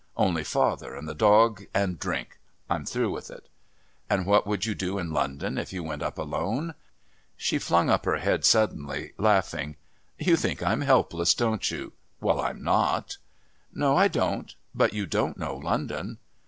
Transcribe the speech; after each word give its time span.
Only 0.17 0.43
father 0.43 0.95
and 0.95 1.07
the 1.07 1.13
'Dog,' 1.13 1.65
and 1.75 1.99
drink. 1.99 2.39
I'm 2.71 2.85
through 2.85 3.11
with 3.11 3.29
it." 3.29 3.47
"And 4.09 4.25
what 4.25 4.47
would 4.47 4.65
you 4.65 4.73
do 4.73 4.97
in 4.97 5.11
London 5.13 5.59
if 5.59 5.71
you 5.71 5.83
went 5.83 6.01
up 6.01 6.17
alone?" 6.17 6.73
She 7.37 7.59
flung 7.59 7.91
up 7.91 8.05
her 8.05 8.17
head 8.17 8.43
suddenly, 8.43 9.13
laughing. 9.19 9.75
"You 10.17 10.37
think 10.37 10.63
I'm 10.63 10.81
helpless, 10.81 11.35
don't 11.35 11.69
you? 11.69 11.93
Well, 12.19 12.39
I'm 12.41 12.63
not." 12.63 13.17
"No, 13.75 13.95
I 13.95 14.07
don't 14.07 14.55
but 14.73 14.91
you 14.95 15.05
don't 15.05 15.37
know 15.37 15.55
London." 15.57 16.17